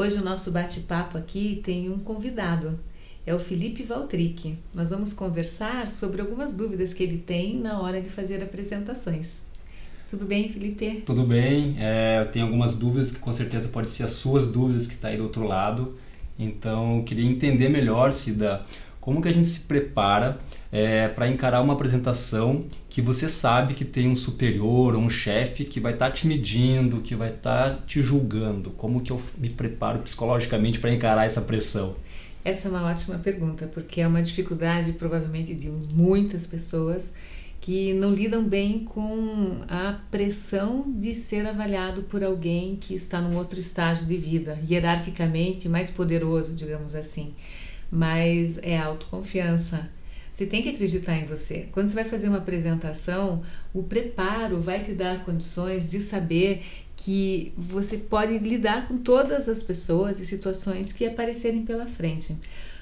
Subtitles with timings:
[0.00, 2.80] Hoje o nosso bate-papo aqui tem um convidado,
[3.26, 4.56] é o Felipe Valtric.
[4.74, 9.42] Nós vamos conversar sobre algumas dúvidas que ele tem na hora de fazer apresentações.
[10.08, 11.02] Tudo bem, Felipe?
[11.04, 11.76] Tudo bem.
[11.78, 15.08] É, eu tenho algumas dúvidas que com certeza podem ser as suas dúvidas que está
[15.08, 15.98] aí do outro lado.
[16.38, 18.64] Então, eu queria entender melhor, Cida,
[19.02, 20.40] como que a gente se prepara
[20.72, 25.64] é, para encarar uma apresentação que você sabe que tem um superior ou um chefe
[25.64, 28.70] que vai estar tá te medindo, que vai estar tá te julgando.
[28.72, 31.96] Como que eu me preparo psicologicamente para encarar essa pressão?
[32.44, 37.14] Essa é uma ótima pergunta, porque é uma dificuldade provavelmente de muitas pessoas
[37.60, 43.36] que não lidam bem com a pressão de ser avaliado por alguém que está num
[43.36, 47.34] outro estágio de vida, hierarquicamente mais poderoso, digamos assim
[47.90, 49.90] mas é autoconfiança.
[50.40, 51.68] Você tem que acreditar em você.
[51.70, 53.42] Quando você vai fazer uma apresentação,
[53.74, 56.62] o preparo vai te dar condições de saber
[56.96, 62.34] que você pode lidar com todas as pessoas e situações que aparecerem pela frente.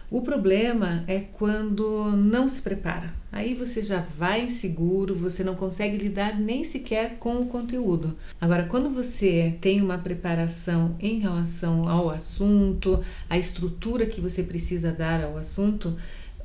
[0.09, 3.13] O problema é quando não se prepara.
[3.33, 8.17] Aí você já vai inseguro, você não consegue lidar nem sequer com o conteúdo.
[8.41, 14.93] Agora, quando você tem uma preparação em relação ao assunto, a estrutura que você precisa
[14.93, 15.95] dar ao assunto,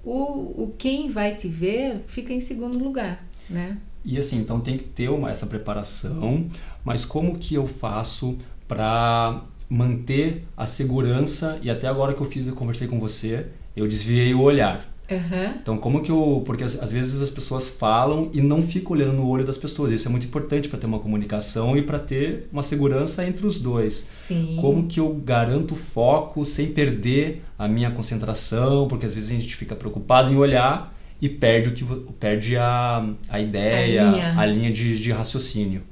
[0.03, 3.77] o, o quem vai te ver fica em segundo lugar, né?
[4.03, 6.45] E assim, então tem que ter uma, essa preparação,
[6.83, 8.37] mas como que eu faço
[8.67, 13.87] para manter a segurança e até agora que eu fiz, eu conversei com você, eu
[13.87, 14.92] desviei o olhar.
[15.11, 15.53] Uhum.
[15.61, 16.43] Então, como que eu.
[16.45, 19.91] Porque às, vezes as pessoas falam e não ficam olhando no olho das pessoas.
[19.91, 23.59] Isso é muito importante para ter uma comunicação e para ter uma segurança entre os
[23.59, 24.09] dois.
[24.15, 24.57] Sim.
[24.61, 28.87] Como que eu garanto foco sem perder a minha concentração?
[28.87, 33.05] Porque às vezes a gente fica preocupado em olhar e perde, o que, perde a,
[33.29, 35.83] a ideia, a linha, a linha de, de raciocínio.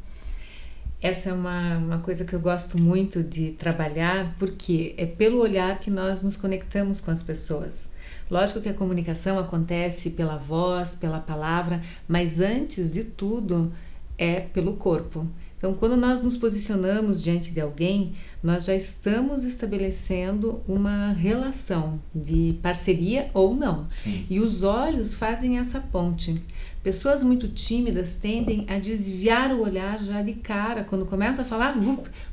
[1.02, 5.80] Essa é uma, uma coisa que eu gosto muito de trabalhar, porque é pelo olhar
[5.80, 7.90] que nós nos conectamos com as pessoas.
[8.30, 13.74] Lógico que a comunicação acontece pela voz, pela palavra, mas antes de tudo
[14.18, 15.28] é pelo corpo.
[15.58, 22.58] Então, quando nós nos posicionamos diante de alguém, nós já estamos estabelecendo uma relação de
[22.64, 23.86] parceria ou não.
[23.90, 24.26] Sim.
[24.28, 26.42] E os olhos fazem essa ponte.
[26.84, 31.76] Pessoas muito tímidas tendem a desviar o olhar já de cara quando começam a falar,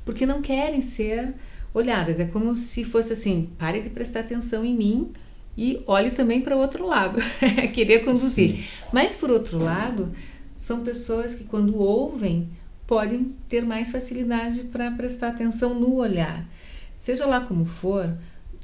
[0.04, 1.34] porque não querem ser
[1.74, 2.18] olhadas.
[2.18, 5.12] É como se fosse assim: pare de prestar atenção em mim
[5.56, 7.18] e olhe também para o outro lado.
[7.74, 8.56] Querer conduzir.
[8.56, 8.64] Sim.
[8.92, 10.12] Mas, por outro lado,
[10.56, 12.48] são pessoas que, quando ouvem,
[12.86, 16.48] podem ter mais facilidade para prestar atenção no olhar.
[16.96, 18.16] Seja lá como for,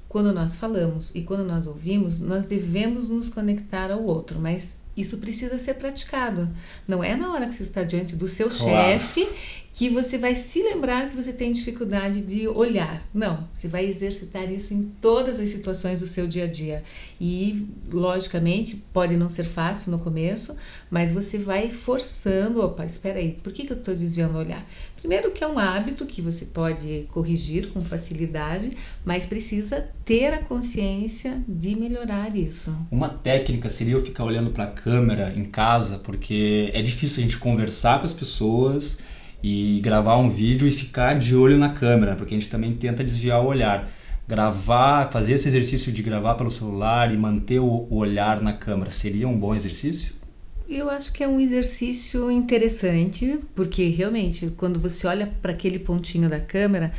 [0.08, 5.18] quando nós falamos e quando nós ouvimos, nós devemos nos conectar ao outro, mas isso
[5.18, 6.48] precisa ser praticado.
[6.86, 9.00] Não é na hora que você está diante do seu claro.
[9.00, 9.28] chefe
[9.74, 13.04] que você vai se lembrar que você tem dificuldade de olhar.
[13.12, 16.84] Não, você vai exercitar isso em todas as situações do seu dia a dia.
[17.20, 20.56] E, logicamente, pode não ser fácil no começo,
[20.88, 22.62] mas você vai forçando.
[22.62, 24.64] Opa, espera aí, por que, que eu estou desviando o olhar?
[25.04, 28.70] Primeiro, que é um hábito que você pode corrigir com facilidade,
[29.04, 32.74] mas precisa ter a consciência de melhorar isso.
[32.90, 37.26] Uma técnica seria eu ficar olhando para a câmera em casa, porque é difícil a
[37.26, 39.02] gente conversar com as pessoas
[39.42, 43.04] e gravar um vídeo e ficar de olho na câmera, porque a gente também tenta
[43.04, 43.90] desviar o olhar.
[44.26, 49.28] Gravar, fazer esse exercício de gravar pelo celular e manter o olhar na câmera seria
[49.28, 50.23] um bom exercício?
[50.68, 56.28] Eu acho que é um exercício interessante, porque realmente quando você olha para aquele pontinho
[56.28, 56.92] da câmera,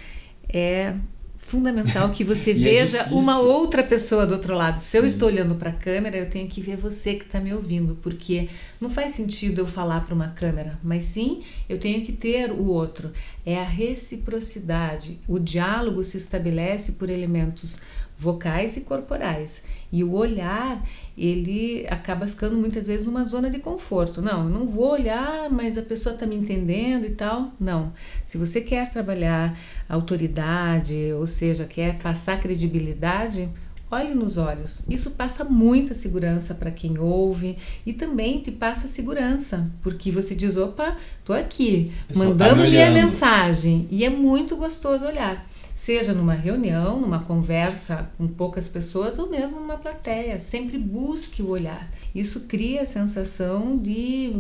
[0.48, 0.94] é
[1.46, 4.82] fundamental que você é veja é uma outra pessoa do outro lado.
[4.82, 4.98] Se Sim.
[4.98, 7.98] eu estou olhando para a câmera, eu tenho que ver você que está me ouvindo,
[8.02, 8.50] porque
[8.82, 12.66] não faz sentido eu falar para uma câmera, mas sim eu tenho que ter o
[12.66, 13.12] outro.
[13.46, 15.20] É a reciprocidade.
[15.28, 17.80] O diálogo se estabelece por elementos
[18.18, 19.64] vocais e corporais.
[19.92, 20.84] E o olhar,
[21.18, 24.22] ele acaba ficando muitas vezes numa zona de conforto.
[24.22, 27.52] Não, eu não vou olhar, mas a pessoa está me entendendo e tal.
[27.60, 27.94] Não.
[28.26, 33.48] Se você quer trabalhar autoridade, ou seja, quer passar credibilidade,
[33.90, 34.84] olhe nos olhos.
[34.90, 40.58] Isso passa muita segurança para quem ouve e também te passa segurança, porque você diz:
[40.58, 43.88] opa, tô aqui, tá mandando tá minha mensagem.
[43.90, 45.46] E é muito gostoso olhar
[45.86, 50.40] seja numa reunião, numa conversa com poucas pessoas ou mesmo numa plateia.
[50.40, 51.92] Sempre busque o olhar.
[52.16, 54.34] Isso cria a sensação de,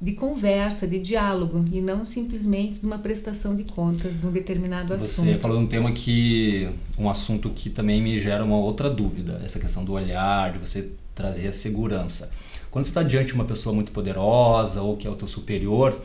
[0.00, 4.96] de conversa, de diálogo e não simplesmente de uma prestação de contas de um determinado
[4.96, 5.26] Você assunto.
[5.26, 9.58] Você falou um tema que um assunto que também me gera uma outra dúvida, essa
[9.58, 12.30] questão do olhar, de você trazer a segurança.
[12.70, 16.00] Quando você está diante de uma pessoa muito poderosa ou que é o teu superior,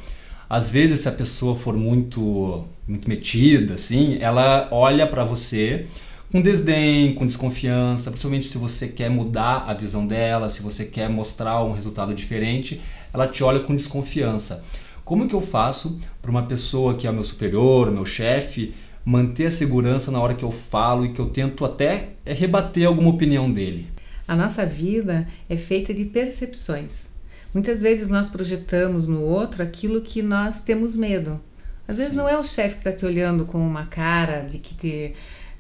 [0.49, 5.87] Às vezes, se a pessoa for muito, muito metida, assim, ela olha para você
[6.31, 11.09] com desdém, com desconfiança, principalmente se você quer mudar a visão dela, se você quer
[11.09, 12.81] mostrar um resultado diferente,
[13.13, 14.63] ela te olha com desconfiança.
[15.05, 18.73] Como que eu faço para uma pessoa que é meu superior, meu chefe,
[19.05, 23.09] manter a segurança na hora que eu falo e que eu tento até rebater alguma
[23.09, 23.87] opinião dele?
[24.27, 27.16] A nossa vida é feita de percepções.
[27.57, 31.41] Muitas vezes nós projetamos no outro aquilo que nós temos medo.
[31.87, 32.19] Às vezes Sim.
[32.19, 35.13] não é o chefe que está te olhando com uma cara de que te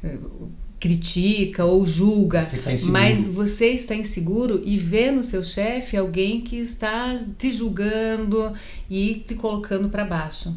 [0.03, 0.47] uh,
[0.79, 6.41] critica ou julga, você tá mas você está inseguro e vê no seu chefe alguém
[6.41, 8.53] que está te julgando
[8.87, 10.55] e te colocando para baixo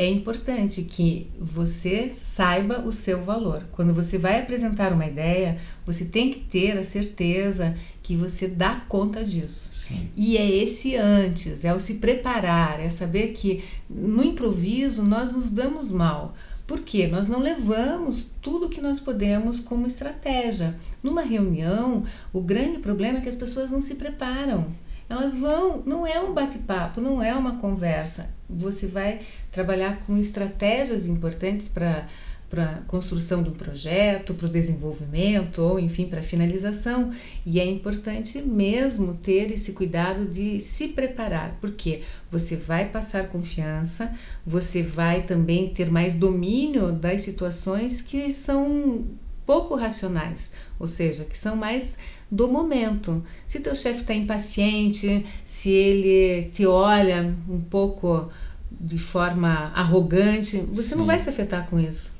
[0.00, 3.66] é importante que você saiba o seu valor.
[3.70, 8.76] Quando você vai apresentar uma ideia, você tem que ter a certeza que você dá
[8.88, 9.68] conta disso.
[9.70, 10.08] Sim.
[10.16, 15.50] E é esse antes, é o se preparar, é saber que no improviso nós nos
[15.50, 16.34] damos mal.
[16.66, 20.80] Porque nós não levamos tudo que nós podemos como estratégia.
[21.02, 24.66] Numa reunião, o grande problema é que as pessoas não se preparam.
[25.10, 28.30] Elas vão, não é um bate-papo, não é uma conversa.
[28.48, 29.20] Você vai
[29.50, 32.06] trabalhar com estratégias importantes para
[32.50, 37.12] para construção de um projeto, para o desenvolvimento ou enfim para a finalização
[37.46, 44.12] e é importante mesmo ter esse cuidado de se preparar porque você vai passar confiança,
[44.44, 49.04] você vai também ter mais domínio das situações que são
[49.50, 51.98] pouco racionais, ou seja, que são mais
[52.30, 53.20] do momento.
[53.48, 58.30] Se teu chefe está impaciente, se ele te olha um pouco
[58.70, 60.98] de forma arrogante, você Sim.
[60.98, 62.14] não vai se afetar com isso.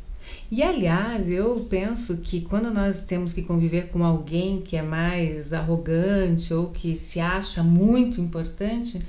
[0.51, 5.53] E aliás, eu penso que quando nós temos que conviver com alguém que é mais
[5.53, 9.01] arrogante ou que se acha muito importante,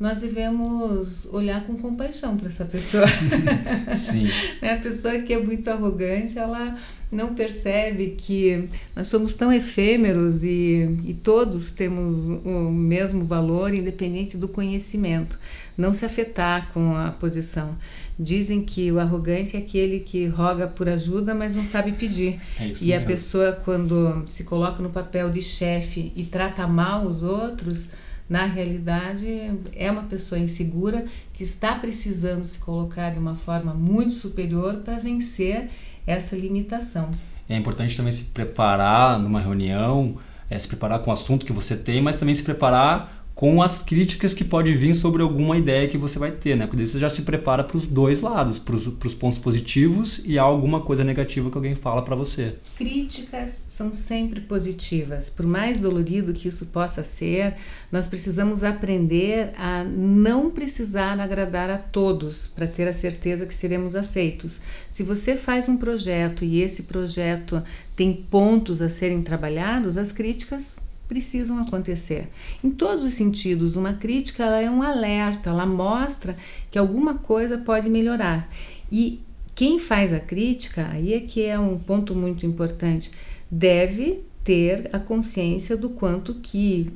[0.00, 3.06] nós devemos olhar com compaixão para essa pessoa.
[3.94, 4.26] Sim.
[4.60, 6.76] Né, a pessoa que é muito arrogante, ela
[7.12, 14.38] não percebe que nós somos tão efêmeros e, e todos temos o mesmo valor, independente
[14.38, 15.38] do conhecimento.
[15.76, 17.76] Não se afetar com a posição.
[18.18, 22.40] Dizem que o arrogante é aquele que roga por ajuda, mas não sabe pedir.
[22.58, 22.94] É e mesmo.
[22.94, 27.90] a pessoa, quando se coloca no papel de chefe e trata mal os outros,
[28.28, 29.26] na realidade
[29.74, 31.04] é uma pessoa insegura
[31.34, 35.68] que está precisando se colocar de uma forma muito superior para vencer
[36.06, 37.10] essa limitação.
[37.48, 40.16] É importante também se preparar numa reunião,
[40.48, 43.82] é, se preparar com o assunto que você tem, mas também se preparar com as
[43.82, 46.64] críticas que pode vir sobre alguma ideia que você vai ter, né?
[46.64, 50.82] Porque você já se prepara para os dois lados, para os pontos positivos e alguma
[50.82, 52.54] coisa negativa que alguém fala para você.
[52.76, 57.56] Críticas são sempre positivas, por mais dolorido que isso possa ser,
[57.90, 63.96] nós precisamos aprender a não precisar agradar a todos para ter a certeza que seremos
[63.96, 64.60] aceitos.
[64.92, 67.60] Se você faz um projeto e esse projeto
[67.96, 70.76] tem pontos a serem trabalhados, as críticas
[71.12, 72.30] precisam acontecer.
[72.64, 76.34] Em todos os sentidos, uma crítica é um alerta, ela mostra
[76.70, 78.48] que alguma coisa pode melhorar.
[78.90, 79.20] E
[79.54, 83.10] quem faz a crítica, aí é que é um ponto muito importante,
[83.50, 86.90] deve ter a consciência do quanto que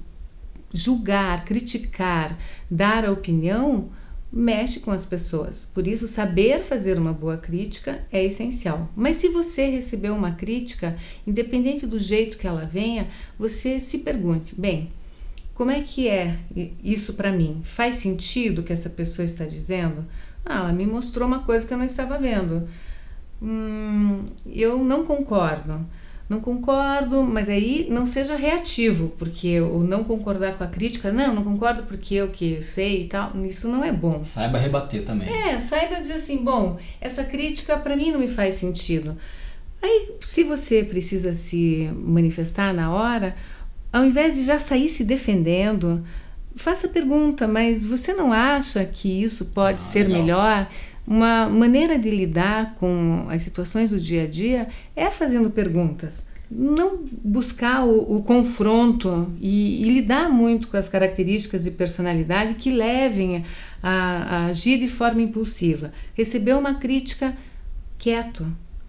[0.72, 2.38] julgar, criticar,
[2.70, 3.90] dar a opinião
[4.32, 5.68] mexe com as pessoas.
[5.72, 8.90] Por isso, saber fazer uma boa crítica é essencial.
[8.94, 10.96] Mas se você recebeu uma crítica,
[11.26, 14.90] independente do jeito que ela venha, você se pergunte: bem,
[15.54, 16.38] como é que é
[16.82, 17.62] isso para mim?
[17.64, 20.04] Faz sentido o que essa pessoa está dizendo?
[20.44, 22.68] Ah, ela me mostrou uma coisa que eu não estava vendo.
[23.42, 25.86] Hum, eu não concordo
[26.28, 31.34] não concordo, mas aí não seja reativo, porque o não concordar com a crítica, não,
[31.34, 34.24] não concordo porque eu que sei e tal, isso não é bom.
[34.24, 35.28] Saiba rebater também.
[35.28, 39.16] É, saiba dizer assim, bom, essa crítica para mim não me faz sentido.
[39.80, 43.36] Aí, se você precisa se manifestar na hora,
[43.92, 46.04] ao invés de já sair se defendendo,
[46.56, 50.20] faça pergunta, mas você não acha que isso pode ah, ser legal.
[50.20, 50.68] melhor?
[51.06, 56.26] Uma maneira de lidar com as situações do dia a dia é fazendo perguntas.
[56.50, 62.70] Não buscar o, o confronto e, e, lidar muito com as características de personalidade que
[62.70, 63.44] levem
[63.82, 65.92] a, a agir de forma impulsiva.
[66.14, 67.36] Receber uma crítica
[67.98, 68.46] quieto,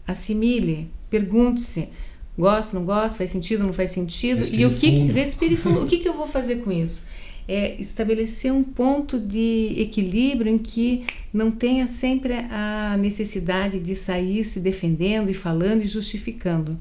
[0.07, 1.89] assimile, pergunte-se:
[2.37, 4.37] gosto, não gosto, faz sentido, não faz sentido?
[4.37, 7.03] Respire e o que, respire fundo, o que, que eu vou fazer com isso?
[7.47, 14.43] É estabelecer um ponto de equilíbrio em que não tenha sempre a necessidade de sair
[14.43, 16.77] se defendendo e falando e justificando.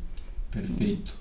[0.51, 1.17] Perfeito.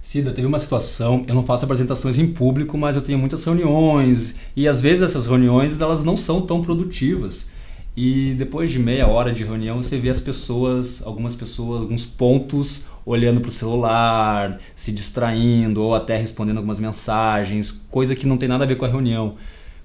[0.00, 4.40] Cida, teve uma situação, eu não faço apresentações em público, mas eu tenho muitas reuniões
[4.56, 7.51] e às vezes essas reuniões elas não são tão produtivas.
[7.94, 12.88] E depois de meia hora de reunião você vê as pessoas, algumas pessoas, alguns pontos
[13.04, 18.48] olhando para o celular, se distraindo ou até respondendo algumas mensagens, coisa que não tem
[18.48, 19.36] nada a ver com a reunião.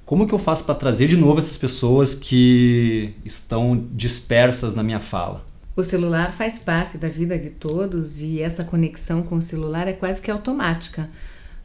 [0.05, 5.01] Como que eu faço para trazer de novo essas pessoas que estão dispersas na minha
[5.01, 5.45] fala?
[5.75, 9.93] O celular faz parte da vida de todos e essa conexão com o celular é
[9.93, 11.09] quase que automática.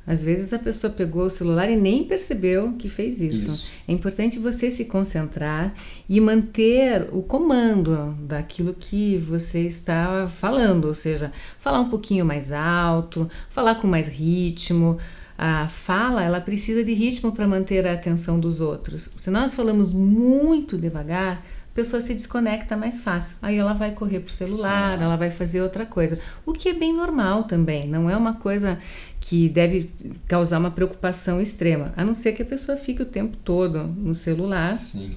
[0.07, 3.47] Às vezes a pessoa pegou o celular e nem percebeu que fez isso.
[3.47, 3.73] isso.
[3.87, 5.73] É importante você se concentrar
[6.09, 12.53] e manter o comando daquilo que você está falando, ou seja, falar um pouquinho mais
[12.53, 14.99] alto, falar com mais ritmo.
[15.39, 19.11] A fala, ela precisa de ritmo para manter a atenção dos outros.
[19.17, 23.35] Se nós falamos muito devagar, a pessoa se desconecta mais fácil.
[23.41, 25.05] Aí ela vai correr pro celular, Sim.
[25.05, 26.19] ela vai fazer outra coisa.
[26.45, 28.79] O que é bem normal também, não é uma coisa
[29.21, 29.91] que deve
[30.29, 34.15] causar uma preocupação extrema, a não ser que a pessoa fique o tempo todo no
[34.15, 34.75] celular.
[34.77, 35.13] Sim.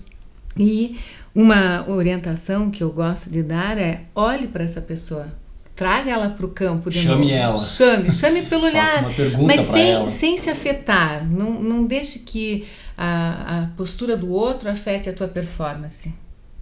[0.58, 0.98] E
[1.34, 5.28] uma orientação que eu gosto de dar é olhe para essa pessoa.
[5.76, 7.34] Traga ela para o campo de Chame novo.
[7.38, 7.58] ela.
[7.66, 9.04] Chame, chame pelo olhar.
[9.46, 10.10] mas sem, ela.
[10.10, 11.30] sem se afetar.
[11.30, 12.66] Não, não deixe que
[12.98, 16.14] a, a postura do outro afete a tua performance.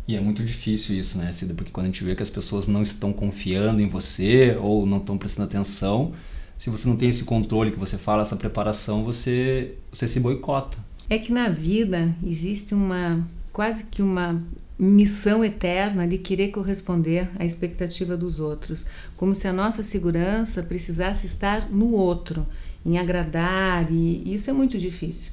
[0.07, 1.53] E é muito difícil isso, né, Cida?
[1.53, 4.97] Porque quando a gente vê que as pessoas não estão confiando em você ou não
[4.97, 6.13] estão prestando atenção,
[6.59, 10.77] se você não tem esse controle que você fala, essa preparação, você, você se boicota.
[11.09, 14.41] É que na vida existe uma quase que uma
[14.77, 21.27] missão eterna de querer corresponder à expectativa dos outros, como se a nossa segurança precisasse
[21.27, 22.45] estar no outro,
[22.85, 25.31] em agradar, e isso é muito difícil.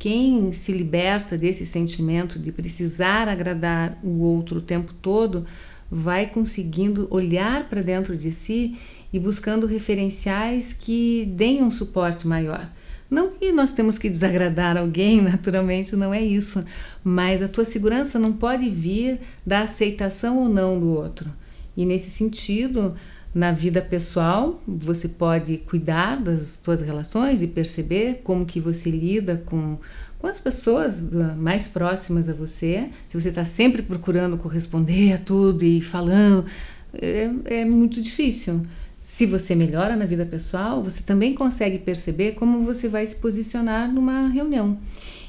[0.00, 5.44] Quem se liberta desse sentimento de precisar agradar o outro o tempo todo,
[5.90, 8.78] vai conseguindo olhar para dentro de si
[9.12, 12.66] e buscando referenciais que deem um suporte maior.
[13.10, 16.64] Não que nós temos que desagradar alguém, naturalmente não é isso,
[17.04, 21.30] mas a tua segurança não pode vir da aceitação ou não do outro.
[21.76, 22.96] E nesse sentido,
[23.32, 29.40] na vida pessoal, você pode cuidar das suas relações e perceber como que você lida
[29.46, 29.78] com,
[30.18, 32.88] com as pessoas ah, mais próximas a você.
[33.08, 36.44] Se você está sempre procurando corresponder a tudo e falando,
[36.92, 38.66] é, é muito difícil.
[39.00, 43.92] Se você melhora na vida pessoal, você também consegue perceber como você vai se posicionar
[43.92, 44.78] numa reunião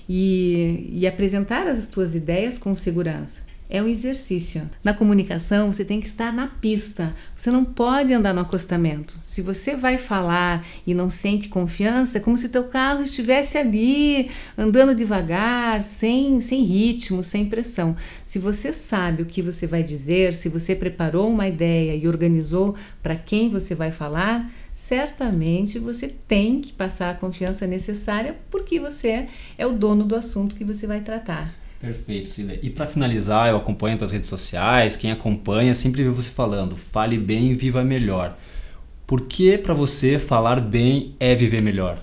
[0.09, 4.69] e, e apresentar as suas ideias com segurança é um exercício.
[4.83, 7.15] Na comunicação, você tem que estar na pista.
[7.37, 9.15] Você não pode andar no acostamento.
[9.25, 14.29] Se você vai falar e não sente confiança, é como se teu carro estivesse ali,
[14.57, 17.95] andando devagar, sem, sem ritmo, sem pressão.
[18.27, 22.75] Se você sabe o que você vai dizer, se você preparou uma ideia e organizou
[23.01, 29.29] para quem você vai falar, certamente você tem que passar a confiança necessária porque você
[29.57, 31.60] é o dono do assunto que você vai tratar.
[31.81, 32.59] Perfeito, Cida.
[32.61, 37.17] E para finalizar, eu acompanho as redes sociais, quem acompanha sempre vê você falando, fale
[37.17, 38.37] bem, viva melhor.
[39.07, 42.01] Por que para você falar bem é viver melhor?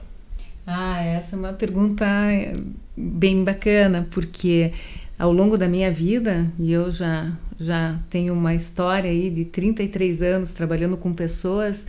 [0.67, 2.55] Ah, essa é uma pergunta eh,
[2.97, 4.73] bem bacana, porque
[5.17, 10.23] ao longo da minha vida, e eu já, já tenho uma história aí de 33
[10.23, 11.87] anos trabalhando com pessoas,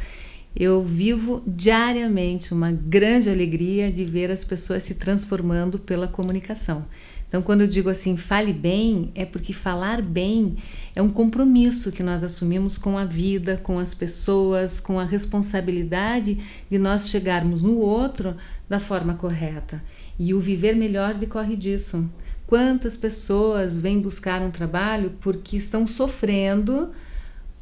[0.56, 6.86] eu vivo diariamente uma grande alegria de ver as pessoas se transformando pela comunicação.
[7.30, 10.58] Então, quando eu digo assim, fale bem, é porque falar bem
[10.96, 16.40] é um compromisso que nós assumimos com a vida, com as pessoas, com a responsabilidade
[16.70, 18.36] de nós chegarmos no outro
[18.68, 19.82] da forma correta.
[20.18, 22.10] E o viver melhor decorre disso.
[22.48, 26.90] Quantas pessoas vêm buscar um trabalho porque estão sofrendo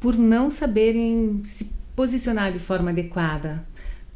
[0.00, 3.62] por não saberem se posicionar de forma adequada?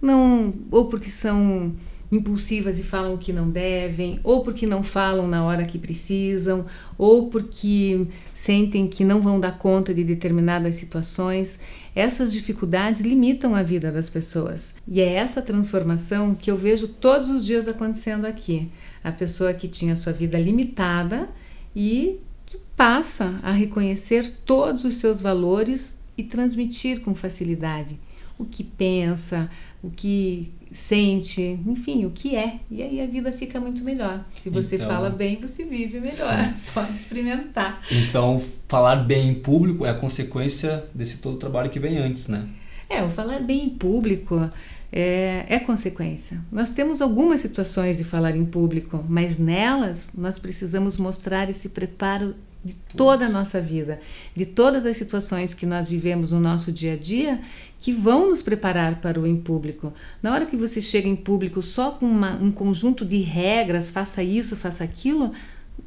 [0.00, 1.74] Não, ou porque são
[2.12, 6.66] impulsivas e falam o que não devem, ou porque não falam na hora que precisam,
[6.98, 11.58] ou porque sentem que não vão dar conta de determinadas situações.
[11.94, 14.74] Essas dificuldades limitam a vida das pessoas.
[14.86, 18.70] E é essa transformação que eu vejo todos os dias acontecendo aqui.
[19.02, 21.28] A pessoa que tinha sua vida limitada
[21.74, 27.98] e que passa a reconhecer todos os seus valores e transmitir com facilidade
[28.42, 29.50] o que pensa,
[29.82, 32.56] o que sente, enfim, o que é.
[32.70, 34.24] E aí a vida fica muito melhor.
[34.40, 36.14] Se você então, fala bem, você vive melhor.
[36.14, 36.54] Sim.
[36.72, 37.82] Pode experimentar.
[37.90, 42.28] Então, falar bem em público é a consequência desse todo o trabalho que vem antes,
[42.28, 42.46] né?
[42.88, 44.50] É, o falar bem em público
[44.92, 46.40] é, é consequência.
[46.50, 52.34] Nós temos algumas situações de falar em público, mas nelas nós precisamos mostrar esse preparo
[52.64, 54.00] de toda a nossa vida,
[54.36, 57.40] de todas as situações que nós vivemos no nosso dia a dia,
[57.80, 59.92] que vão nos preparar para o em público.
[60.22, 64.22] Na hora que você chega em público só com uma, um conjunto de regras, faça
[64.22, 65.32] isso, faça aquilo,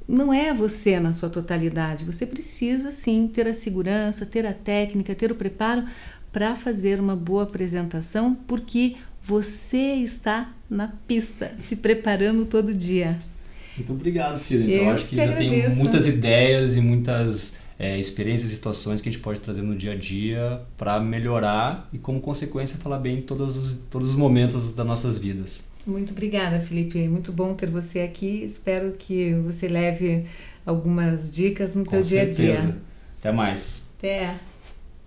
[0.07, 2.03] não é você na sua totalidade.
[2.03, 5.85] Você precisa sim ter a segurança, ter a técnica, ter o preparo
[6.31, 13.17] para fazer uma boa apresentação, porque você está na pista, se preparando todo dia.
[13.75, 14.63] Muito obrigado, Cida.
[14.63, 19.01] Então, eu acho que, que já tem muitas ideias e muitas é, experiências e situações
[19.01, 22.99] que a gente pode trazer no dia a dia para melhorar e, como consequência, falar
[22.99, 25.67] bem em todos os, todos os momentos das nossas vidas.
[25.85, 27.07] Muito obrigada, Felipe.
[27.07, 28.43] Muito bom ter você aqui.
[28.43, 30.25] Espero que você leve
[30.65, 32.41] algumas dicas no certeza.
[32.41, 32.77] dia a dia.
[33.19, 33.87] Até mais.
[33.97, 34.35] Até.